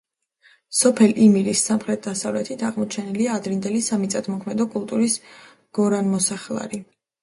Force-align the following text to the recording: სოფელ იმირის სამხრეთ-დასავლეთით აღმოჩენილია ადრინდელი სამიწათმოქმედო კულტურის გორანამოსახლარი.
სოფელ 0.77 1.13
იმირის 1.25 1.61
სამხრეთ-დასავლეთით 1.67 2.65
აღმოჩენილია 2.71 3.37
ადრინდელი 3.43 3.85
სამიწათმოქმედო 3.93 4.71
კულტურის 4.75 5.23
გორანამოსახლარი. 5.83 6.87